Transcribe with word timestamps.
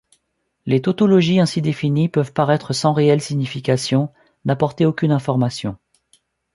Les 0.65 0.81
tautologies 0.81 1.39
ainsi 1.39 1.61
définies 1.61 2.09
peuvent 2.09 2.33
paraître 2.33 2.73
sans 2.73 2.91
réelle 2.91 3.21
signification, 3.21 4.11
n'apporter 4.45 4.87
aucune 4.87 5.11
information. 5.11 5.77